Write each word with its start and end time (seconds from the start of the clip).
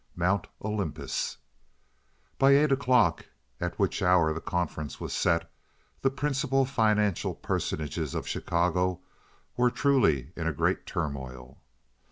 Mount 0.15 0.47
Olympus 0.65 1.37
By 2.39 2.53
eight 2.55 2.71
o'clock, 2.71 3.23
at 3.59 3.77
which 3.77 4.01
hour 4.01 4.33
the 4.33 4.41
conference 4.41 4.99
was 4.99 5.13
set, 5.13 5.47
the 6.01 6.09
principal 6.09 6.65
financial 6.65 7.35
personages 7.35 8.15
of 8.15 8.27
Chicago 8.27 9.01
were 9.55 9.69
truly 9.69 10.31
in 10.35 10.47
a 10.47 10.53
great 10.53 10.87
turmoil. 10.87 11.59